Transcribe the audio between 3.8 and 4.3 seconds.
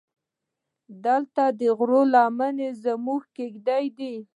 دي.